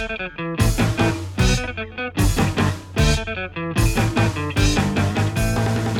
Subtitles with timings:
[0.00, 0.06] 日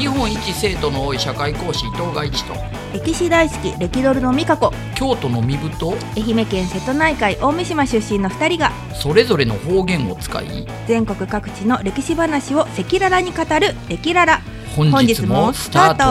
[0.07, 2.55] 本一生徒の多い社会講師伊藤が一と。
[2.94, 4.73] 歴史大好き歴ドルの美香子。
[4.97, 5.94] 京都の身分と。
[6.17, 8.73] 愛媛県瀬戸内海大三島出身の2人が。
[8.95, 14.40] それぞれの方言を使い全国各地の歴史話を赤裸々に語る「歴ララ
[14.74, 16.02] 本日もスタート。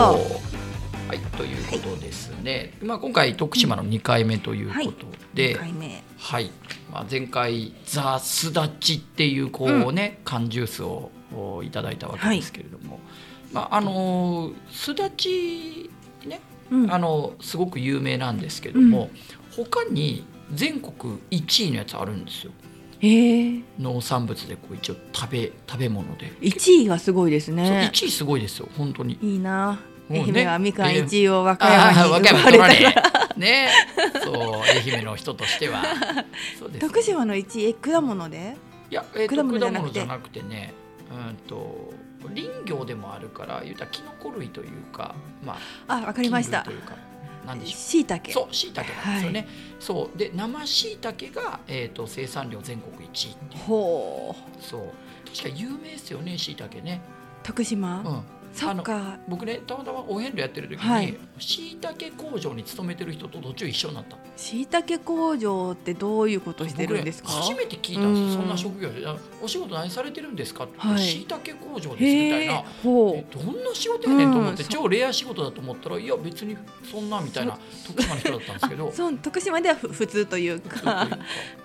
[1.07, 6.51] はいということですね、まあ、今回徳島の2回目ということ」で、2回目はい、
[6.93, 12.99] まあ、前回「ザ・スダチ」っていうこうね、缶ジュースをおいただいたわけですけれども、
[13.51, 15.89] まああのすだち
[16.27, 16.39] ね
[16.69, 16.93] うん。
[16.93, 19.09] あのすごく有名なんですけども、
[19.55, 22.51] 他に全国1位のやつあるんですよ。
[23.79, 27.89] 農産物でこう一応食べ食べ物で、1位がすごいですね。
[27.91, 29.17] 1位すごいですよ本当に。
[29.23, 32.67] いいな愛媛はみかん1位を和歌山に奪われ山取ら
[33.37, 33.69] ね。
[34.23, 35.83] そう愛媛の人としては。
[36.79, 38.57] 徳島の1位え果物で？
[38.89, 40.73] いや、えー、と果果物じゃなくてね
[41.11, 41.93] うんと
[42.27, 46.63] 林業でもあるから言うたらキノコ類というかまああわかりました。
[46.63, 46.95] というか
[47.45, 49.47] なんでしょしいたけうそうしいたけなんですよね、
[49.79, 50.17] そう。
[50.17, 54.63] で生しいたけが、えー、と生産量全国1位ほう。
[54.63, 54.81] そう。
[55.29, 57.01] 確か有名ですよねしいたけね。
[57.43, 59.17] 徳島、うんそっか。
[59.27, 61.75] 僕ねたまたまお遍路やってる時はいにしい。
[61.77, 64.17] たけ工場に勤めてる人と途中一緒になった。
[64.35, 67.29] しいたけ工場ってどういうことしてるんですか？
[67.29, 70.65] 僕ね初めて聞いたんですそんな職業であお仕事何されてるんですか？
[70.65, 70.99] ってはい。
[70.99, 72.91] しいたけ工場ですみたいへなど
[73.51, 74.69] んな仕事やねんと思って、うん。
[74.69, 76.57] 超レア仕事だと思ったらいや別に
[76.91, 78.87] そんなみたいな徳島の人だったんですけど。
[78.87, 80.79] うそう徳島ではふ普通というか。
[80.79, 81.07] か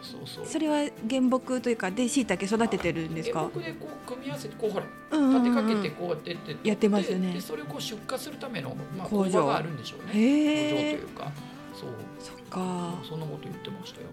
[0.03, 0.21] そう。
[0.27, 3.43] そうそれは原木というかでしいたけ育ててるんですか？
[3.45, 7.29] 僕でこう組み合わせてこうほら立てうんかけてこうやってやってやってますよね。
[7.29, 9.47] ででそれをこう出荷するための、まあ、工場。
[9.47, 10.13] があるんでしょうね。
[10.13, 11.33] 工場というか。
[11.75, 11.89] そう。
[12.21, 12.95] そっか。
[13.09, 14.07] そんなこと言ってましたよ。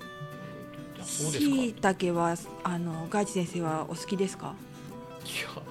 [1.04, 4.54] しいたけはあのガーチ先生はお好きですか？
[5.26, 5.62] いや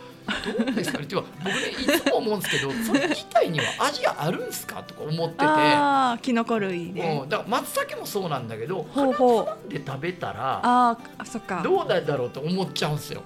[0.64, 1.06] どうですかね。
[1.06, 5.44] てか僕ねいつも思うんですけど それ自体には味があるんですかとか思ってて。
[5.44, 7.20] ああキノコ類ね。
[7.22, 9.44] うん、だから松茸もそうなんだけどほうほう。
[9.44, 11.62] 花で食べたらあそっか。
[11.62, 13.22] どうなんだろうと思っちゃうんですよ。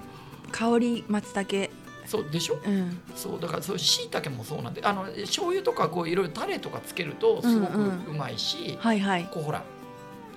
[0.51, 1.71] 香り松茸
[2.05, 2.59] そうでしょ？
[2.65, 2.99] うん。
[3.15, 7.85] そうだからそうしいたけもそうなんであの醤油とかこういろいろタレとかつけるとすごくうん。
[7.85, 9.29] うんうまいし、はいはい。
[9.31, 9.63] こうほら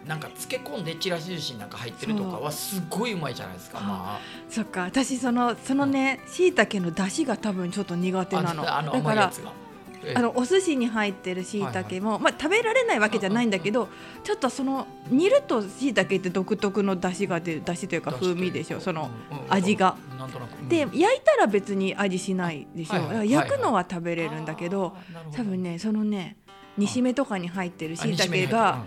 [0.07, 3.81] なんか漬け込んでちらし寿司なんか入ってるとかはすごいうまいじゃないですか。
[3.81, 4.19] ま
[4.49, 9.53] そっか私そのそのねしいたけの出汁が多分ちょっと苦手あ、なのあのだから甘いやつが。
[10.05, 10.15] ええ。
[10.17, 13.89] あのお寿司に入ってるしいたけも、まあ、食べられないわけじゃないんだけど、
[14.25, 19.11] ちょっとその煮るとしいたけって独特の出汁が出る出汁というか風味でしょその、
[19.49, 19.97] 味が。
[20.19, 20.59] なんとなく。
[20.61, 20.69] うん。
[20.69, 23.31] で焼いたら別に味しないでしょ、はいはい。
[23.31, 24.97] 焼くのは食べれるんだけど、
[25.33, 26.37] 多分ねそのね
[26.77, 28.85] 煮しめとかに入ってるあしいたけが、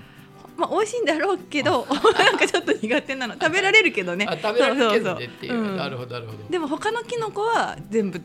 [0.57, 1.85] まあ、美味しいんだろうけど
[2.17, 3.33] なんかちょっと苦手なの。
[3.33, 4.27] 食べられるけどね。
[4.41, 5.53] 食べられるけそうそうそうどねっていう。
[5.53, 6.37] うんなるほどなるほど。
[6.49, 8.21] でも他のキノコは全部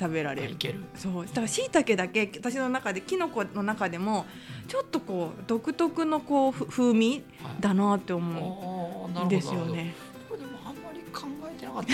[0.00, 0.56] 食べられる。
[0.94, 1.26] そう。
[1.26, 4.24] だからしいたけだけ私の中でキノコの中でも
[4.66, 9.24] ちょっとこう独特のこうふ風味はいだなって思う。
[9.24, 9.94] んですよね。
[10.28, 11.84] これでもあんまり考えてなかっ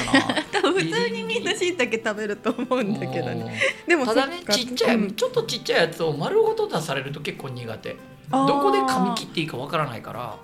[0.53, 0.73] たな。
[0.73, 3.61] 普通にみんなしいたけ食べると思うんだけどね。
[3.87, 5.15] でもただねちっちゃい、うん。
[5.15, 7.97] ちょっとちっちゃいやつを丸ごと出されると結構苦手。
[8.31, 10.37] どこで噛み切っていいかわからないから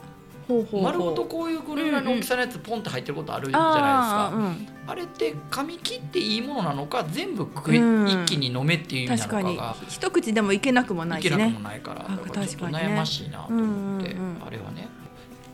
[0.73, 11.37] 丸ごとこういうぐらいの大きさのやつポンって入ってることあるじゃあないですーかあれって噛み切っていいものなのか全部食い、うん一気に飲めっていううん、意味なのかが一口でもいけなくもないいしね。
[11.37, 11.61] けなくも。
[11.61, 14.89] ないからあだからちょっと悩ましいなと思って、あれはね。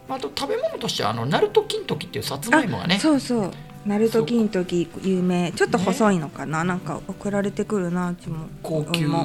[0.09, 3.53] あと食べ物としてはあのナルト金時っていうさつまいもがねそうそう。
[3.87, 5.53] ナルト金時有名。
[5.53, 6.65] ちょっと細いのかな。
[6.65, 8.47] なんか送られてくるなうちも。
[8.63, 9.19] 高級うんう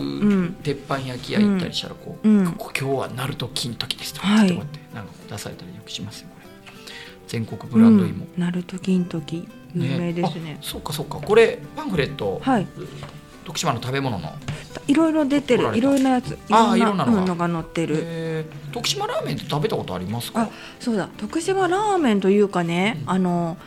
[0.44, 0.56] ん。
[0.64, 6.47] 鉄板焼き屋行ったりしたらこう、うんここ今日はナルト金時ですとかはいってこうやってなんか出されたりよくしますよこれ
[7.28, 10.58] 全国ブランド芋、うんナルト金時有名ですね。
[10.62, 12.68] あそうかそうかこれパンフレット、はい。
[13.44, 14.31] 徳島の食べ物の、
[14.88, 15.75] いろいろ出てる。
[15.75, 16.31] いろいろなやつ。
[16.31, 17.96] いろんいろんなのがなのが載ってる。
[18.00, 20.44] えー徳島ラーメンって食べたことありますか？
[20.44, 20.50] あ
[20.80, 21.09] そうだ。
[21.18, 23.58] 徳島ラーメンというかね、うんあの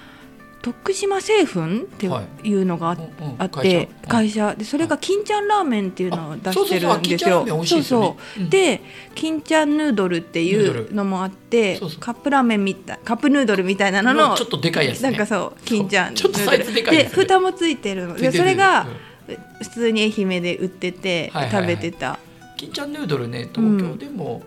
[0.66, 2.06] 徳島製粉って
[2.42, 2.96] いうのが
[3.38, 4.50] あ,、って会会社。
[4.50, 4.56] 社。
[4.56, 7.42] でそれが金ちゃんラーメンっていうのを出そうしてるんですよ。
[7.42, 8.80] ーメン美味しいですよねうんで
[9.14, 12.00] 金ちゃんヌードルっていうのもあってそうそう。
[12.00, 15.10] カップラーメンみたいカップヌードルみたいなのののちょっとでかいやつね。
[15.10, 18.16] なんかそう金ちゃんで蓋もついてるの。
[18.16, 18.88] でそれが
[19.28, 19.36] うん。
[19.62, 22.18] 普通に愛媛で売ってて食べてた。
[22.56, 24.42] 金ちゃんヌードルね東京でも、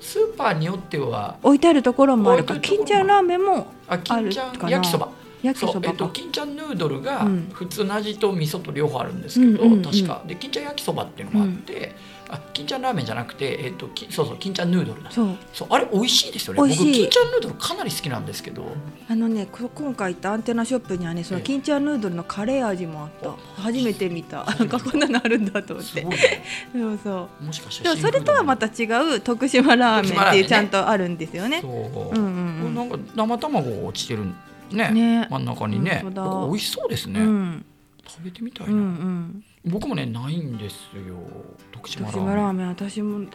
[0.00, 5.10] スーパーによっては置いてあるところもあるから金ちゃんラーメンもあ金ちゃんあるかな焼きそば
[5.42, 7.48] 焼きそえっと、金ちゃんヌードルがうん。
[7.52, 9.82] 普通の味と味噌と両方あるんですけど、うんうんうん。
[9.82, 10.22] 確か。
[10.26, 11.94] で金ちゃん焼きそばっていうのもあって、
[12.30, 15.10] あ金ちゃんラーメンじゃなくて、えっと、きそうそう金ちゃんヌードルだ。
[15.10, 15.36] そう。
[15.52, 16.58] そうあれ美味しいですよね。
[16.58, 18.64] 僕金ちゃんヌードルかなり好きなんですけど。
[19.08, 21.44] あのねこ今回行ったアンテナショップにはねそのええ。
[21.44, 23.30] 金ちゃんヌードルのカレー味もあった。
[23.30, 24.44] あ初めて見た。
[24.44, 26.04] なんかこんなのあるんだと思って。
[26.04, 26.44] ね。
[26.72, 27.44] そうそう。
[27.44, 28.86] もしかしてでもそれとはまた違
[29.16, 31.60] う徳島ラーメンっていうちゃんとあるんですよね。
[31.60, 32.74] そう、うんうんうん。
[32.74, 34.24] なんか生卵落ちてる
[34.70, 35.26] ねね。
[35.30, 36.02] 真ん中にね。
[36.04, 36.10] 美
[36.50, 37.66] 味しそうですね、うん。
[38.06, 39.44] 食べてみたいな、うんうん。
[39.64, 40.74] 僕もねないんです
[41.06, 41.18] よ。
[41.72, 42.34] 徳島徳ラーメン。
[42.34, 43.26] 島ラーメン私も。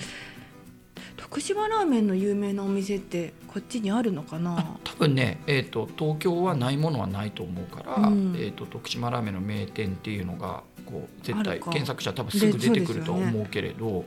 [1.17, 4.77] 徳島ラーメンの有名なお店ってこっちにあるのかな？
[4.83, 8.35] 多分ね、えー、と東京はないものはないと思うから、うん。
[8.35, 14.05] えー、と徳島ラーメンの名店っていうのがこう絶対検索したら多分すぐ出てくると思うけれど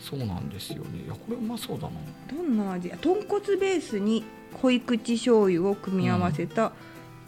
[0.00, 1.04] そうなんですよね。
[1.04, 1.94] いやこれうまそうだな。
[2.34, 2.88] どんな味？
[3.00, 4.24] 豚骨ベースに
[4.60, 6.72] 濃い口醤油を組み合わせた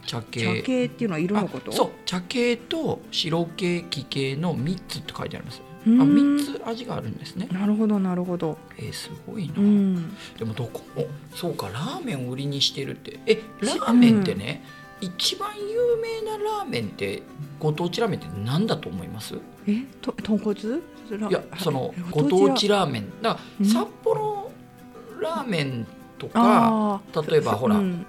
[0.07, 0.63] 茶茶系。
[0.63, 1.71] 系っていうのはいるのこと？
[1.71, 1.91] あそう。
[2.07, 5.63] 茶系と白系黄系の3つって書いてあります。
[5.85, 7.49] あうーん3つ味があるんですね。
[7.53, 8.57] なるほどなるほど。
[8.79, 10.17] えー、すごいな、うん。
[10.39, 10.81] でもどこ？
[10.97, 11.69] もそうか。
[11.69, 13.21] ラーメンを売りにしてるって。
[13.27, 14.65] えラーメンってね、
[15.01, 17.23] 一番有名なラーメンって
[17.59, 19.35] ご当地ラーメンって何だと思います？
[19.67, 20.55] えと豚骨？
[20.55, 20.79] ラ
[21.17, 23.11] いやそのえご当地ラーメン。
[23.23, 23.67] だからうん。
[23.67, 24.51] 札幌
[25.21, 25.87] ラーメン
[26.19, 28.07] とか例えばほらうん。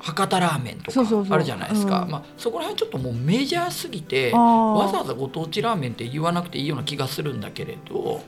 [0.00, 2.02] 博多ラーメンとかあるじゃないですか。
[2.02, 2.10] うん。
[2.10, 8.22] まあ、そこら辺ちょっともうメジャーすぎてわざわざご当地ラーメンって言わなくていいような気がするんだけれど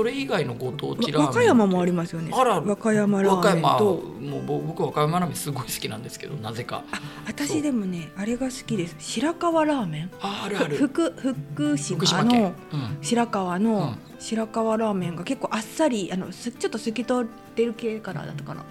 [0.00, 2.30] それ以外のご当地ラーメン和歌山もありますよね。
[2.34, 3.84] あら和歌山ラ和歌山ーメンと。
[4.18, 6.84] もう僕僕和歌山ラーメンすごい好きなんですけどなぜか。
[7.26, 8.96] 私でもねあれが好きです。
[8.98, 10.10] 白河ラーメン？
[10.22, 10.76] ああるある。
[10.76, 13.98] 福福島の、うん、白河うのん。
[14.18, 17.24] 白河ラーメンが結構あっさりあのすちょっと透き通っ
[17.54, 18.64] てる系からだったかな。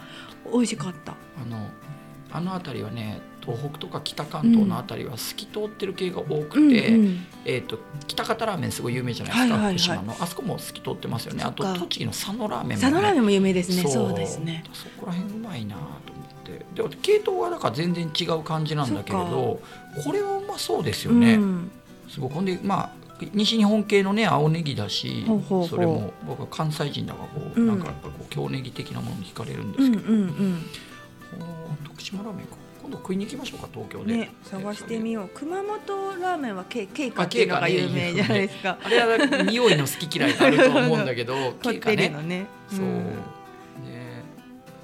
[0.51, 1.11] 美味しかった。
[1.11, 1.69] あの
[2.31, 7.25] あの辺りはね東北とか北関東の辺りは透き通ってる系が多くて、うんうん。
[7.46, 9.78] えー、と北方ラーメンすごい有名じゃないですか、はいはいはい。
[9.78, 10.16] 福島の。
[10.19, 11.44] あそこも透き通ってますよね。
[11.44, 13.90] あと栃木の佐野ラーメンも、ね、佐野ラーメンも有名ですね。
[13.90, 14.13] そう。
[14.13, 14.63] ですね。
[14.74, 16.90] そこら辺うまいなと思って。
[16.90, 19.62] で系統はだから全然違う感じなんだけれど
[20.04, 21.72] これはうまそうですよね、うん。
[22.10, 22.92] すごくほんでまあ
[23.34, 25.25] 西日本系のね青ネギだし
[25.69, 27.68] それも僕は関西人だからこう、うん。
[27.68, 30.28] なんかやっぱりこう京ネギ的なものに惹かれるんでうんうすけど、ん。
[30.28, 30.34] ほ
[31.84, 32.56] う徳島ラーメンか
[32.89, 35.30] 今度食いに行きましょうか東京で、うんね探してみよう。
[35.30, 37.24] 熊本ラーメンはケケイカ。
[37.24, 38.77] あっていうのがケイカね有名じゃないですか。
[38.83, 42.47] あれは匂いの好き嫌いがあると思うんだけど こってり経過ねのね。
[42.68, 42.88] そう、ん。
[42.88, 43.13] ね。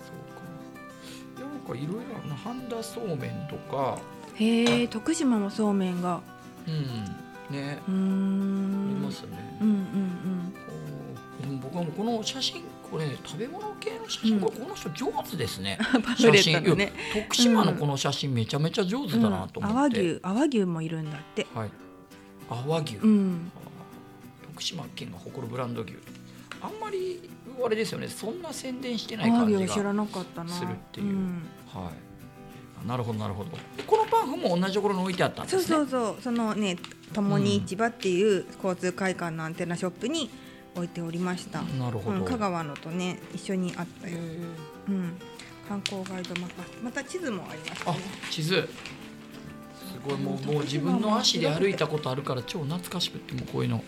[0.06, 0.12] そ
[1.42, 1.50] うか。
[1.50, 3.98] なんかいろいろな半田そうめんとか。
[4.36, 6.22] へえ徳島もそうめんが。
[6.68, 7.56] うん。
[7.56, 7.80] ね。
[7.88, 9.02] うん。
[9.04, 10.54] ますね、うんうん
[11.42, 14.42] でも僕はもうこの写真これ、ね、食べ物系の写真、うん。
[14.42, 15.78] この人上手ですね。
[15.94, 16.94] うんパンフレットのね。
[17.14, 21.48] 徳島のこの写真めちゃめちゃ上手だなとうん思って、淡牛淡牛もいるんだって。
[21.54, 21.70] はい。
[22.50, 23.52] 淡牛、うん。
[24.54, 25.96] 徳島県が誇るブランド牛。
[26.62, 27.30] あんまり
[27.64, 28.08] あれですよね。
[28.08, 30.54] そんな宣伝してない淡感じが牛は知らなかったな。
[30.54, 31.08] するっていう。
[31.08, 31.42] うん。
[31.74, 31.94] はい。
[32.84, 33.52] あなるほどなるほど。
[33.78, 35.78] でこのパンフも同じところに置いてあったんでそうすね。
[35.78, 36.78] そうそうそのね
[37.14, 40.30] ともに市場っていう交通会館のアンテナショップに
[40.76, 44.20] 置いておりました、なるほど、うん、香川のとね一緒にあったよ、へ
[44.90, 45.18] うん、
[45.68, 47.96] 観光ガイドマップまた地図もありますね。
[48.30, 48.68] 地図。
[49.76, 50.18] すごい。
[50.18, 53.84] もうもう自分の足で歩いたことあるから超懐かしくってもうこういうの。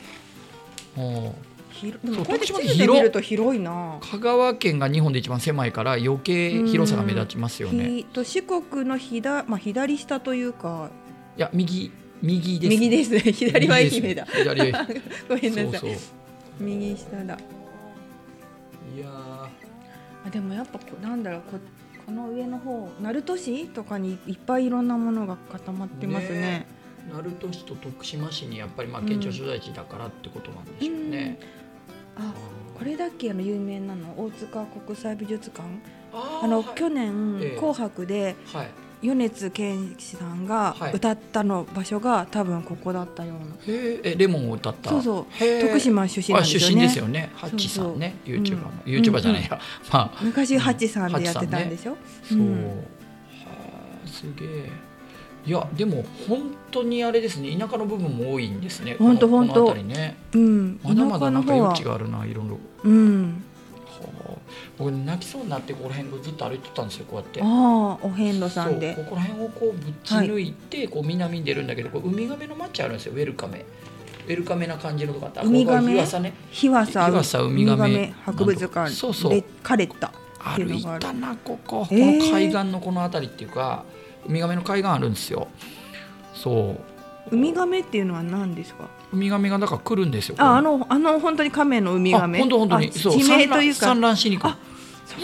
[0.97, 1.35] お
[1.83, 3.61] でもこうやって地徳島図で見ると広い。
[3.61, 3.99] な。
[4.01, 7.85] 香川県が日本で一番狭いから余計広さが目立ちますよね。
[7.97, 10.89] ひと四国のひだ、まあ、左下というか。
[11.37, 11.91] いや右。
[12.21, 12.69] 右です。
[12.71, 13.11] 右です。
[13.11, 14.25] ね左は愛右媛だ。
[14.25, 14.71] 左。
[15.29, 15.65] ごめんなさい。
[15.65, 16.16] そうそう
[16.59, 17.37] 右下だ。
[18.95, 19.07] いや
[20.25, 21.59] あでもやっぱこなんだろうこ
[22.05, 26.39] この上の方鳴門市とかにいっぱいいろんなものが固まってますね。
[26.39, 26.67] ね
[27.11, 31.39] 鳴門市と徳島市にやっぱりまあ県庁所在地だからってことなんでしょうね、
[32.15, 32.33] あ
[32.77, 35.67] これだっけあの有名なの大塚国際美術館。
[36.13, 36.75] あの、はい。
[36.75, 37.55] 去年、ええ。
[37.57, 40.93] 紅白ではい米津玄師さんがはい。
[40.93, 44.01] 歌ったの場所が多分ここだったような、へー。
[44.03, 44.89] えレモンを歌った。
[44.89, 45.25] そうそう。
[45.61, 46.67] 徳島出身なんあですよね。
[46.67, 47.31] 出身ですよね。
[47.35, 48.15] ハッチさんね。
[48.25, 48.93] そう YouTuber の、うん。
[48.93, 49.59] YouTuber じゃないや、
[49.91, 50.23] まあ。
[50.23, 52.63] 昔ハチさんでやってたんでしょ、そう、うん。
[52.65, 52.83] は
[54.05, 54.87] あすげえ
[55.45, 57.57] いやでも本当にあれですね。
[57.57, 58.97] 田舎の部分も多いんですね。
[58.99, 60.17] ほんとこのほんとこの辺りね。
[60.33, 62.59] うん、まだまだなんか余地があるないろいろ。
[62.83, 63.23] うん。
[63.23, 63.46] はあ
[64.77, 67.41] 僕泣きそうになってここら辺ずっと歩いてたんですよこうやって。
[67.41, 67.47] ああ
[68.01, 68.95] お遍路さんで。
[68.95, 73.65] ここら辺をこうぶち抜いて、こう南に出るんだけどこうウミガメの町あるんですよウェルカメ。
[74.27, 75.93] ウェルカメな感じのとこあってあウミガメ？
[75.93, 76.33] 日傘ね。
[76.51, 79.31] 日和佐日和佐ウミガメ博物館そうそう。
[79.31, 81.97] レカレッタ歩いたなここ、この
[82.31, 83.83] 海岸のこの辺りっていうか
[84.27, 85.47] ウミガメの海岸あるんですよ。
[86.33, 86.79] そう
[87.31, 88.89] ウミガメっていうのは何ですか？
[89.13, 90.35] ウミガメがだから来るんですよ。
[90.37, 92.39] ああのあの本当に亀のウミガメ。
[92.39, 92.87] あ本当本当に。
[92.87, 93.79] あそう地名というか。
[93.87, 94.49] 産卵しに来る。
[94.49, 94.57] あ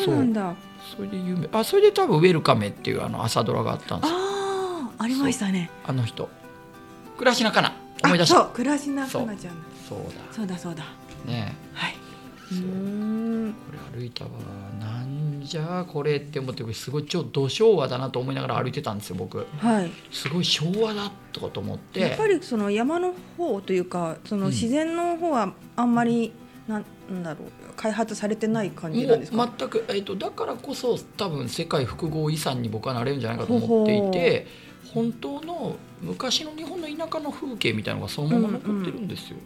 [0.05, 0.53] そうなんだ。
[0.95, 1.50] それで有名。
[1.51, 4.17] あそれで多分ウェルカメっていうあの朝ドラがあったんですよ。
[4.17, 5.69] ああありましたね。
[5.86, 6.29] あの人。
[7.17, 7.69] 倉科かな？
[7.69, 7.74] あ
[8.05, 8.36] 思い出した。
[8.36, 9.27] そう倉科かなちゃん。
[9.27, 9.38] だ
[9.88, 10.00] そう。
[10.31, 10.57] そうだ。
[10.57, 10.86] そうだだ。
[11.31, 11.95] ねはい。
[12.50, 12.60] そう。
[12.60, 13.53] ん。
[13.53, 14.31] これ歩いたわ。
[14.79, 19.45] なんじゃこれって思ってすごい超土昭和だなと思いながら歩いてたんですよ僕。
[19.57, 19.91] はい。
[20.12, 22.00] すごい昭和だとかと思って。
[22.00, 26.31] やっぱりその山の方というかそのうん自然の方はあんまり、
[26.67, 34.47] なんなんだろう開発されてない感じなんですか、全く、えー、とだからこそ多分世界複合遺産に僕はなれるんじゃないかと思っていて
[34.93, 39.43] 本当の昔の日本の田舎の風景みたいなのがそのまま残ってるんですよね、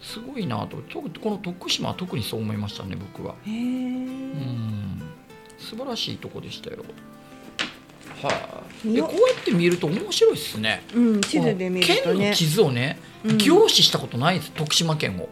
[0.00, 0.78] すごいなと。
[0.88, 3.34] 特にこの徳島は特にそう思いましたね僕は。
[3.44, 3.89] へえ、
[4.32, 5.02] うん。
[5.58, 6.78] 素晴らしいとこでしたよ。
[8.22, 10.82] はい、でよこうやって見ると面白いですね。
[10.94, 12.00] うん、地図で見るとね。
[12.02, 13.38] 県の地図をね、うん。
[13.38, 15.28] 凝視したことないです徳島県を。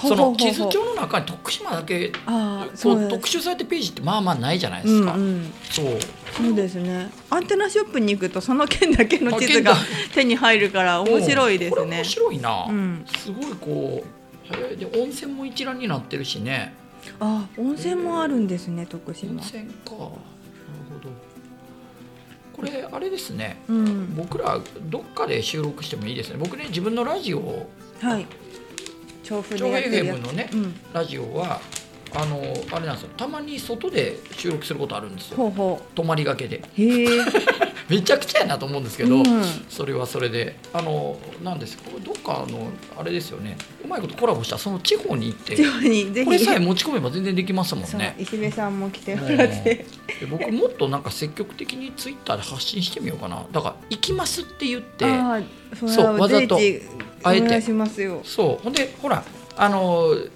[0.00, 5.86] その地図帳の中に徳島だけああこそう特集されてるページってまあまあないじゃないでうんすか、うんそう。
[6.34, 7.10] そうですね。
[7.28, 9.76] アンテナショップに行くとその県だけの地図があ
[10.14, 11.96] 手に入るから面白いですね。
[11.98, 13.04] 面白いな、うん。
[13.18, 14.22] すごいこう。
[14.76, 16.74] で温泉も一覧になってるしね
[17.24, 19.90] あ温泉もあるんですね徳温島泉か。
[19.92, 20.08] なるほ
[21.02, 21.10] ど。
[22.52, 23.58] これあれですね。
[23.68, 24.14] うん。
[24.16, 24.58] 僕ら
[24.90, 26.36] どっかで収録してもいいですね。
[26.38, 28.26] 僕ね自分のラジオをはい。
[29.22, 30.74] 調布でやってるやのねつうん。
[30.92, 31.60] ラジオは
[32.14, 33.10] あのあれなんですよ。
[33.16, 35.36] たまに外で収録することあるんですよ。
[35.36, 36.58] ほうほ泊まりがけで。
[36.58, 37.06] うへえ
[37.92, 39.24] めちゃくちゃやなと思うんですけど、うん。
[39.68, 43.58] それはそれであのなんですこれどっかあのあれですよね。
[43.84, 46.24] うまいことコラボしたその地方に行って地方にぜひ。
[46.24, 48.14] これさえ持ち込めば全然できますもんね。
[48.18, 49.62] 石部さんも来てもうんらって。
[50.20, 53.44] で僕もっとなんか積極的にツイッターで発信してみようかな。
[53.52, 55.04] だから「行きます」って言って
[55.86, 56.80] そうはわざとあえ
[57.40, 57.42] て。
[57.44, 58.20] お願いしますよ。
[58.24, 58.64] そう。
[58.64, 59.22] ほんでほら
[59.56, 60.30] あのえ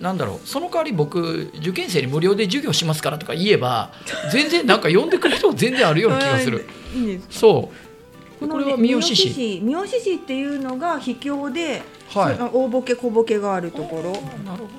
[0.00, 3.92] なんだろうその代わり僕受験生に無料で授業しますからとか言えば
[4.32, 6.66] 全然なんか呼んでくれる人全然あるような気がする。
[6.94, 7.02] うん。
[7.02, 9.60] いいですそうこれは三好市。
[9.62, 10.14] 三好市。
[10.14, 12.38] っていうのが秘境で、はい。
[12.38, 14.02] 大ボケ小ボケがあるとこ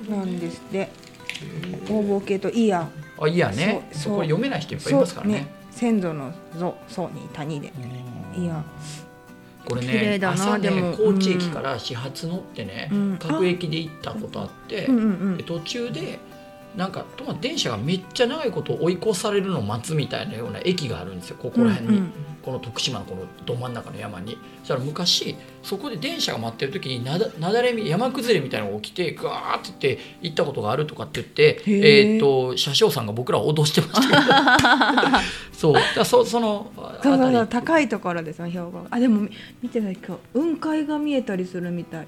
[0.08, 0.90] ろなんですって。
[1.88, 2.80] 大ボケとイヤ。
[2.80, 3.88] ンあいいやね。
[3.92, 5.48] そうそこ読めない人いっぱいいますからね。
[5.70, 7.72] 先祖の祖祖に谷で。
[8.36, 8.44] うん。
[8.44, 8.64] イヤン
[9.66, 13.18] これね朝ね高知駅から始発乗ってね、うん。
[13.18, 14.88] 各駅で行ったことあって、
[15.44, 16.18] 途中で
[16.76, 21.36] なんかとま電車がめっちゃ長いこと追い越されるのを待つみたいなような駅があるんですよ。
[21.40, 22.12] ここら辺に、うんうん。
[22.42, 24.38] この徳島のこのど真ん中の山に。
[24.60, 32.18] そしたら昔そこで電車が待ってる時になだなだれみ山崩れみたいなのが起きてガーって言って行ったことがあるとかって言ってえ。
[32.18, 35.22] ー、と車掌さんが僕らを脅してました。
[35.56, 35.74] そう。
[35.74, 38.82] だそそのあそうそう高いところですよ標高。
[38.82, 39.30] があでもみ
[39.62, 42.06] 見てた今日雲海が見えたりするみたい。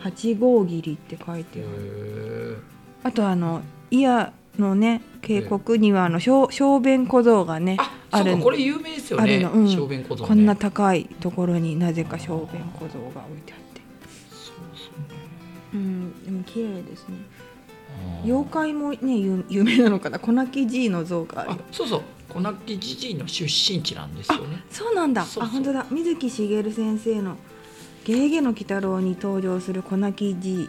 [0.00, 2.73] 八号霧って書いてある
[3.04, 9.22] あとあの伊谷のね渓谷にはあの小小便小僧がねああるこれ有名ですよね。
[9.22, 9.68] あるのうん。
[9.68, 10.28] 小便小僧ね。
[10.28, 13.80] こんな高いところになぜか小便小僧が置いてあって。
[14.30, 15.20] そうそうね。
[15.74, 17.16] うんでも綺麗ですね。
[18.24, 20.18] 妖怪もね有有名なのかな。
[20.18, 21.50] 小泣きじいの像がある。
[21.52, 22.02] あそうそう。
[22.28, 24.62] 小泣きじじいの出身地なんですよね。
[24.70, 25.22] そうなんだ。
[25.22, 25.86] あ本当だ。
[25.90, 27.36] 水木しげる先生の
[28.04, 30.68] 「ゲーゲの鬼太郎」に登場する小泣きじ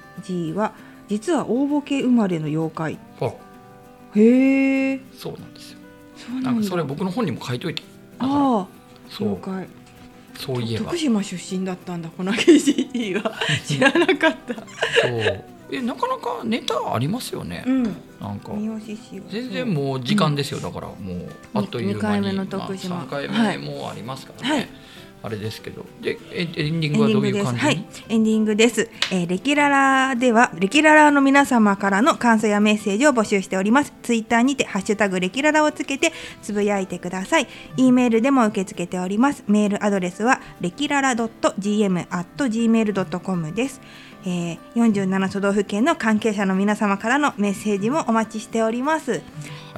[0.50, 0.74] いは
[1.08, 3.00] 実は大ボケ生まれの妖怪。
[3.22, 3.32] あ。
[4.16, 5.02] へえ。
[5.18, 5.80] そうなんですよ。
[6.16, 7.84] そうなんかそれ僕の本にも書いといて。
[8.20, 8.68] ああ
[9.10, 9.28] そう。
[9.28, 9.68] 妖怪。
[10.36, 10.86] そういえば。
[10.86, 13.34] 徳島出身だったんだ小泣きじいは。
[13.66, 14.54] 知らなかった。
[14.56, 14.62] そ
[15.10, 15.46] う。
[15.72, 17.84] えなかなかネタありますよね、うん。
[18.20, 18.52] なんか。
[19.30, 21.96] 全然もう時間ですよ、だからもうあっという間に。
[21.96, 22.98] 二回目の徳島。
[22.98, 24.70] まあ、3回はい目もありますからね、はい
[25.26, 27.20] あれですけどでエンディンエグはど。
[27.20, 27.60] ういう感じ？
[27.60, 28.92] に、はい、エンディングです。
[29.12, 33.92] えー、レキララでは、レキララの皆様からの感想やメッセージを募集しております。
[34.04, 36.12] ツイッターにて、ハッシュタグレキララをつけて、
[36.44, 37.48] つぶやいてください。
[37.76, 39.44] e メールでも受け付けております。
[39.48, 42.04] メールアドレスは、レキララ .gm.gmail.com
[43.54, 43.82] です。
[44.28, 49.12] えー、47都道府県の関係者の皆様からのメッセージもお待ちしております。
[49.12, 49.18] は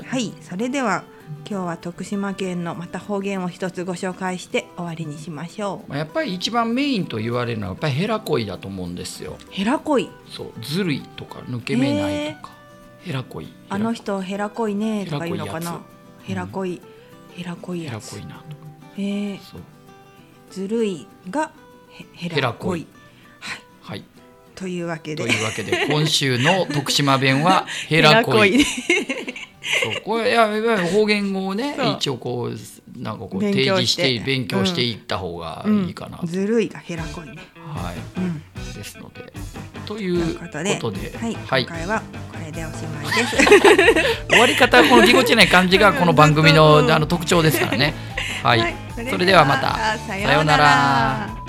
[0.02, 1.04] いはい、それでは
[1.50, 5.90] 今日は徳島県のまた方言を一つご紹介して終わりにしましょう。
[5.90, 9.38] まあ、やっぱり一番メインと言われるのはやっぱりヘラ恋だと思うんですよ。
[9.50, 12.52] ヘラ恋そうずるいとか抜け目ないとか。
[13.02, 15.82] ヘラ恋あの人ヘラ恋ねとか言うのかな？
[16.24, 16.82] ヘヘララ恋
[17.36, 18.12] ヘラ恋ヘラやつ。
[18.12, 18.46] 恋なとか。
[18.98, 19.62] えー、そう。
[20.52, 21.52] ずるいが
[21.90, 22.88] ヘヘラヘラ恋恋
[23.40, 23.62] はい。
[23.82, 24.04] はい。
[24.56, 25.24] というわけで。
[25.24, 29.34] というわけで今週の徳島弁は ヘラ恋ヘ
[29.84, 36.28] そうこれいやいわゆる方言語をね一応こうなんかこう勉提示してて勉強していった方がいいかな、うん。
[36.28, 37.38] ずるいがへらこいね。
[37.56, 37.96] はい。
[38.20, 38.42] うん。
[38.74, 39.34] ですので
[39.86, 40.46] とといいううこ
[40.92, 41.64] とで、はい、はい。
[41.64, 43.38] 今回はこれでおしまいです。
[44.30, 47.94] 終わり方このぎこちない感じが この番組のうんあの特徴ですからね。
[48.44, 48.76] はい、はい。
[49.10, 49.98] それではまた。
[49.98, 51.47] ささようなら